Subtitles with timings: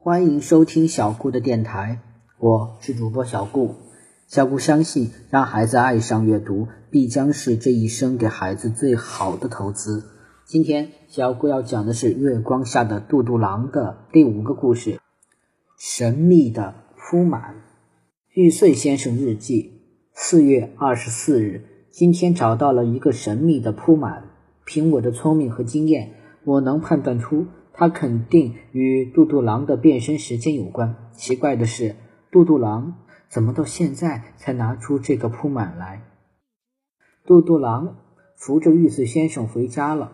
[0.00, 1.98] 欢迎收听小顾的电台，
[2.38, 3.74] 我是主播小顾。
[4.28, 10.04] 小顾相信，让孩子爱上阅读，必将是这一生给孩子最好的投资。
[10.46, 15.00] 今天，小顾要讲的是《月光下的杜杜狼》的第五个故事——
[15.76, 17.56] 神秘的铺满。
[18.32, 19.82] 玉穗先生日记，
[20.14, 24.30] 四月二十四日，今天找到了一个神秘的铺满。
[24.64, 27.46] 凭我的聪明和经验，我能判断出。
[27.78, 30.96] 他肯定与杜杜狼的变身时间有关。
[31.12, 31.94] 奇怪的是，
[32.32, 32.96] 杜杜狼
[33.28, 36.02] 怎么到现在才拿出这个铺满来？
[37.24, 37.98] 杜杜狼
[38.34, 40.10] 扶着玉穗先生回家了。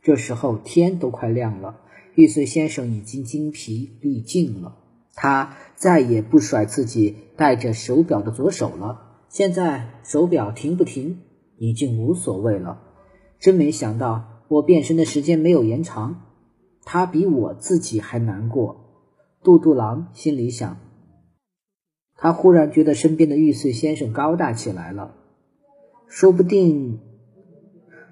[0.00, 1.80] 这时候天都快亮了，
[2.14, 4.76] 玉穗先生已经精疲力尽了。
[5.16, 9.24] 他再也不甩自己戴着手表的左手了。
[9.28, 11.18] 现在手表停不停
[11.58, 12.80] 已经无所谓了。
[13.40, 16.29] 真没想到，我变身的时间没有延长。
[16.84, 18.80] 他比我自己还难过，
[19.42, 20.78] 杜杜狼心里想。
[22.16, 25.14] 他忽然觉得身边的玉碎先生高大起来了，
[26.08, 26.98] 说不定……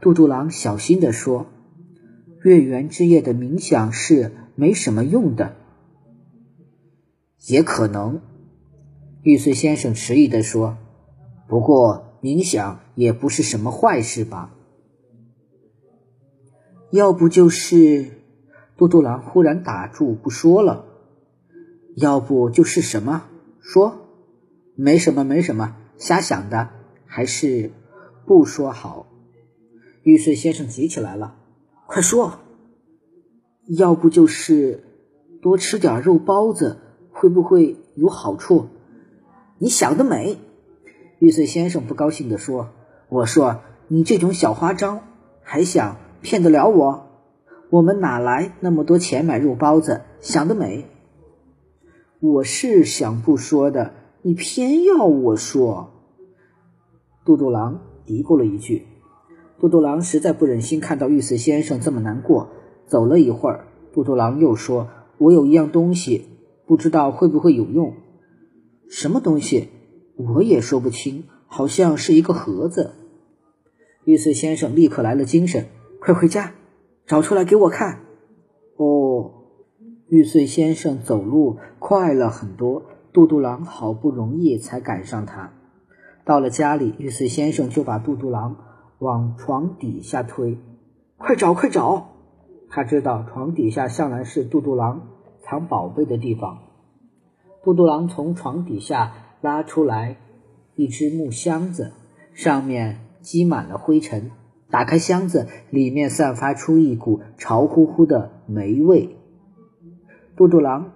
[0.00, 1.46] 杜杜郎小心地说
[2.42, 5.56] ：“月圆之夜的冥想是没什么用的。”
[7.48, 8.22] 也可能，
[9.22, 10.78] 玉碎先生迟疑地说
[11.48, 14.54] ：“不过冥想也不是什么坏事吧？
[16.90, 18.12] 要不就是……”
[18.80, 20.86] 杜杜狼忽然打住不说了，
[21.96, 23.24] 要不就是什么？
[23.60, 24.08] 说，
[24.74, 26.70] 没什么，没什么，瞎想的，
[27.04, 27.72] 还是
[28.24, 29.06] 不说好。
[30.02, 31.36] 玉碎先生急起来了，
[31.86, 32.38] 快说！
[33.68, 34.82] 要不就是
[35.42, 36.78] 多吃点肉包子，
[37.10, 38.68] 会不会有好处？
[39.58, 40.38] 你想得美！
[41.18, 42.70] 玉碎先生不高兴地说
[43.10, 45.02] ：“我说你这种小花招，
[45.42, 47.08] 还想骗得了我？”
[47.70, 50.00] 我们哪来那么多钱买肉包子？
[50.20, 50.86] 想得美！
[52.18, 55.90] 我是想不说的，你偏要我说。
[57.24, 58.88] 杜杜狼嘀咕了一句。
[59.60, 62.48] 杜杜狼实在不忍心看到玉四先生这么难过，
[62.86, 64.88] 走了一会儿，杜杜狼又说
[65.18, 66.26] ：“我有一样东西，
[66.66, 67.94] 不知道会不会有用。
[68.88, 69.68] 什么东西？
[70.16, 72.94] 我也说不清，好像是一个盒子。”
[74.04, 75.66] 玉四先生立刻来了精神
[76.02, 76.54] ：“快回家！”
[77.10, 78.02] 找出来给我看。
[78.76, 79.32] 哦，
[80.06, 85.52] 玉碎先生走路快了很多，杜杜狼好不容易才赶上他。
[86.24, 88.58] 到了家里，玉碎先生就把杜杜狼
[89.00, 90.56] 往床底下推。
[91.18, 92.10] 快找，快找！
[92.68, 95.08] 他知道床底下向来是杜杜狼
[95.42, 96.58] 藏宝贝的地方。
[97.64, 100.16] 杜杜狼从床底下拉出来
[100.76, 101.90] 一只木箱子，
[102.34, 104.30] 上面积满了灰尘。
[104.70, 109.16] 打开箱子，里面散发出一股潮乎乎的霉味。
[110.36, 110.92] 杜杜狼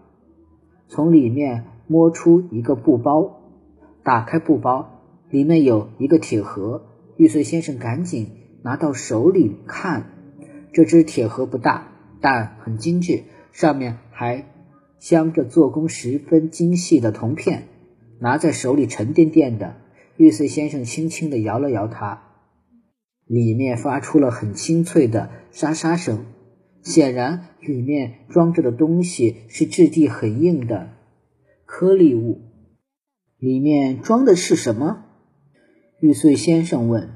[0.88, 3.40] 从里面摸出一个布包，
[4.02, 6.86] 打开布包，里面有一个铁盒。
[7.16, 8.28] 玉碎先生赶紧
[8.62, 10.06] 拿到手里看，
[10.72, 11.88] 这只铁盒不大，
[12.20, 14.46] 但很精致，上面还
[14.98, 17.64] 镶着做工十分精细的铜片，
[18.18, 19.76] 拿在手里沉甸甸的。
[20.16, 22.22] 玉碎先生轻轻地摇了摇它。
[23.26, 26.26] 里面发出了很清脆的沙沙声，
[26.82, 30.90] 显然里面装着的东西是质地很硬的
[31.64, 32.40] 颗粒物。
[33.38, 35.04] 里面装的是什么？
[36.00, 37.10] 玉碎先生问。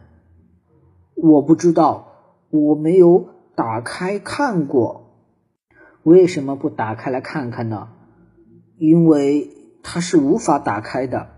[1.14, 5.04] 我不知道，我没有打开看过。
[6.02, 7.88] 为什么不打开来看看呢？
[8.78, 9.50] 因为
[9.82, 11.30] 它是无法打开的。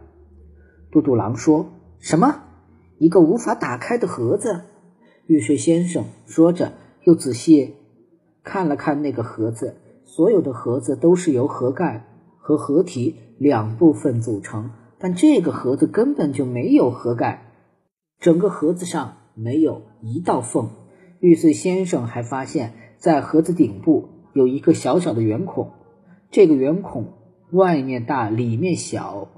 [0.92, 2.42] 嘟嘟狼说什么？
[3.00, 4.60] 一个无法打开的盒子，
[5.26, 7.76] 玉碎先生说着，又仔细
[8.44, 9.76] 看了看那个盒子。
[10.04, 12.04] 所有的盒子都是由盒盖
[12.36, 17.54] 和盒体两部分组成，但这个盒子根本就没有盒盖，
[18.18, 20.68] 整个盒子上没有一道缝。
[21.20, 25.70] 玉碎先生还发现，在盒子顶部有一个小小的圆孔，
[26.30, 27.14] 这个圆孔
[27.50, 29.28] 外面大，里面小。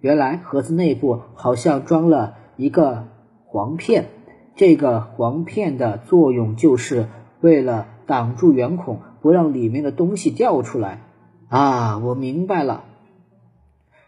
[0.00, 2.38] 原来盒子内部好像装了。
[2.60, 3.08] 一个
[3.46, 4.10] 簧片，
[4.54, 7.08] 这个簧片的作用就是
[7.40, 11.00] 为了挡住圆孔，不让里面的东西掉出来。
[11.48, 12.84] 啊，我明白了！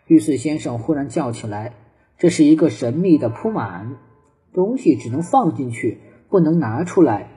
[0.06, 1.72] 玉碎先生忽然叫起来
[2.18, 3.96] ：“这是一个神秘的铺满，
[4.52, 7.30] 东西只能放进去，不能拿出来。”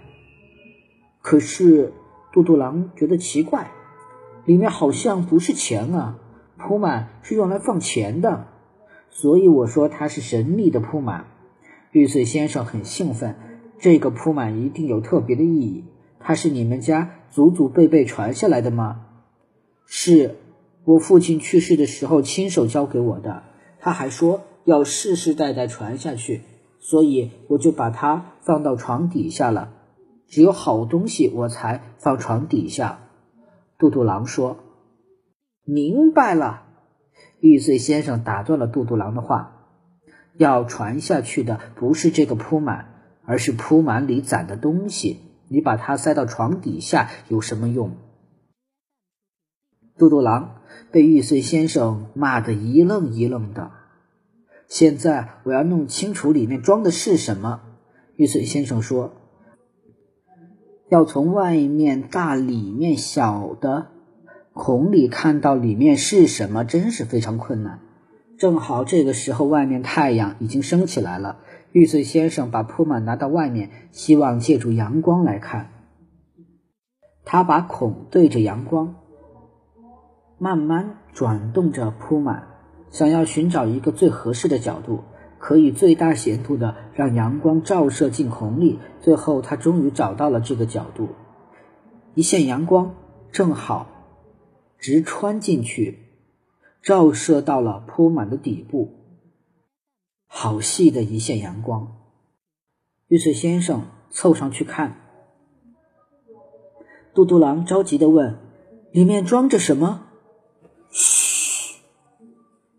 [1.23, 1.94] 可是
[2.33, 3.71] 杜杜狼觉得奇怪，
[4.44, 6.19] 里面好像不是钱啊，
[6.57, 8.47] 铺满是用来放钱的。
[9.15, 11.27] 所以我说它是神秘的铺满。
[11.91, 13.35] 玉碎先生很兴奋，
[13.79, 15.85] 这个铺满一定有特别的意义。
[16.19, 19.06] 它是你们家祖祖辈辈传下来的吗？
[19.85, 20.35] 是
[20.83, 23.44] 我父亲去世的时候亲手教给我的。
[23.79, 26.41] 他还说要世世代代传下去，
[26.79, 29.71] 所以我就把它放到床底下了。
[30.27, 33.00] 只有好东西我才放床底下。”
[33.79, 34.57] 杜杜狼说
[35.63, 36.63] ：“明白了。”
[37.45, 39.68] 玉碎先生打断了杜杜狼的话
[40.36, 42.88] ：“要传下去的不是这个铺满，
[43.24, 45.19] 而是铺满里攒的东西。
[45.47, 47.97] 你把它塞到床底下有什么用？”
[49.95, 50.62] 杜杜狼
[50.92, 53.71] 被玉碎先生骂得一愣一愣的。
[54.68, 57.62] 现在我要弄清楚里面装的是什么。
[58.15, 59.13] 玉碎先生说
[60.89, 63.91] ：“要从外面大、里面小的
[64.55, 67.81] 孔里看到里面是什么，真是非常困难。
[68.37, 71.39] 正好这个时候，外面太阳已经升起来了。
[71.73, 75.71] 玉碎先生把铺满拿到外面，希望借助阳光来看。
[77.25, 78.95] 他把孔对着阳光。”
[80.39, 82.47] 慢慢转动着铺满，
[82.91, 85.01] 想要寻找一个最合适的角度，
[85.37, 88.79] 可以最大限度的让阳光照射进孔里。
[89.01, 91.09] 最后，他终于找到了这个角度，
[92.13, 92.95] 一线阳光
[93.33, 93.87] 正好
[94.85, 95.97] 直穿进去，
[96.83, 98.91] 照射到了铺满的底部。
[100.27, 101.97] 好细的一线阳光，
[103.07, 104.97] 玉碎先生凑上去看。
[107.15, 108.37] 嘟嘟狼着急的问
[108.93, 110.05] ：“里面装着什么？”
[110.93, 111.79] 嘘，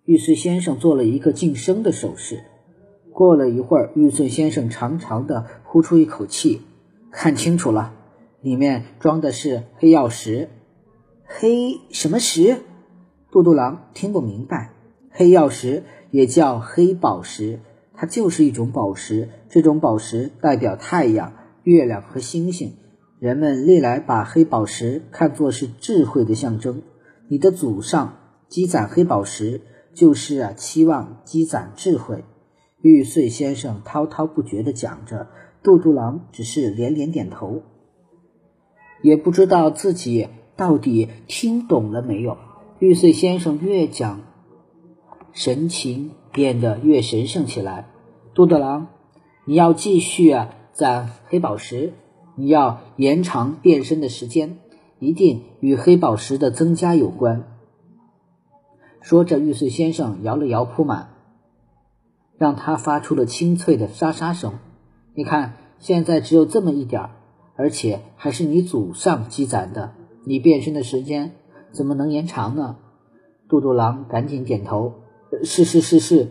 [0.05, 2.45] 玉碎先生做了一个噤声的手势。
[3.13, 6.63] 过了一会儿，玉碎先生长长的呼出一口气，
[7.11, 7.93] 看清楚了，
[8.43, 10.51] 里面装的是黑曜石。
[11.29, 12.59] 黑什么石？
[13.33, 14.71] 杜杜狼听不明白。
[15.11, 15.83] 黑曜石
[16.13, 17.59] 也叫黑宝石，
[17.95, 19.29] 它就是一种宝石。
[19.49, 21.33] 这种宝石代表太阳、
[21.65, 22.77] 月亮和星星。
[23.19, 26.83] 人们历来把黑宝石看作是智慧的象征。
[27.29, 28.19] 你的祖上
[28.49, 29.63] 积攒黑宝石，
[29.95, 32.25] 就是啊，期望积攒智慧。
[32.83, 35.27] 玉碎先生滔滔不绝地讲着，
[35.63, 37.63] 杜杜狼只是连连点头，
[39.03, 42.39] 也不知道自己到底听懂了没有。
[42.79, 44.21] 玉碎先生越讲，
[45.33, 47.89] 神情变得越神圣起来。
[48.35, 48.89] 杜杜狼，
[49.47, 51.95] 你要继续啊攒黑宝石，
[52.37, 54.59] 你要延长变身的时间。
[54.99, 57.45] 一定与黑宝石的增加有关。
[59.03, 61.11] 说着，玉碎先生摇了摇铺满，
[62.39, 64.55] 让它发出了清脆的沙沙声。
[65.15, 67.11] 你看，现在只有这么一点儿，
[67.57, 69.93] 而且还是你祖上积攒的。
[70.27, 71.37] 你变身的时间
[71.71, 72.79] 怎么能延长呢？
[73.49, 74.95] 杜杜狼赶紧点头
[75.45, 76.29] ：“是是是是。”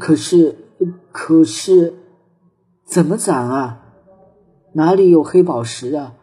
[0.00, 0.56] 可是
[1.12, 1.94] 可是，
[2.84, 3.84] 怎么攒啊？
[4.72, 6.14] 哪里有黑宝石啊？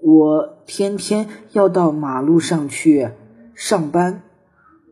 [0.00, 3.10] 我天天要到马路上去
[3.54, 4.22] 上班，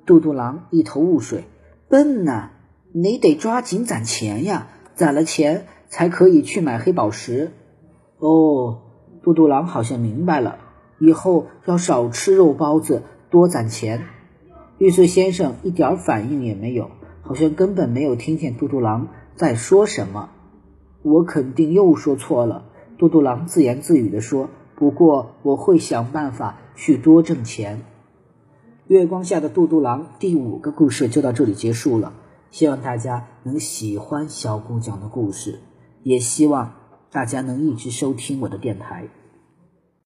[0.06, 1.44] 杜杜狼一头雾水。
[1.88, 2.50] 笨呐，
[2.92, 7.52] 你得抓紧攒钱呀，攒了钱才可以去买黑宝石。
[8.18, 8.82] 哦，
[9.22, 10.58] 杜杜狼好像明白了，
[10.98, 14.04] 以后要少吃肉包子，多攒钱。
[14.78, 16.90] 玉碎先生一点反应也没有，
[17.22, 20.30] 好像根本没有听见嘟嘟狼在说什么。
[21.02, 22.64] 我肯定又说错了，
[22.98, 24.48] 嘟嘟狼自言自语地说。
[24.74, 27.80] 不过我会想办法去多挣钱。
[28.88, 32.12] 月光下的嘟嘟狼第五个故事就到这里结束了，
[32.50, 35.60] 希望大家能喜欢小姑讲的故事，
[36.02, 36.74] 也希望
[37.10, 39.08] 大家能一直收听我的电台。